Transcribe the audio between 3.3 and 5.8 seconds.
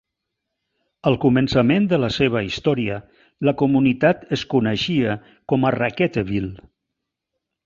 la comunitat es coneixia com a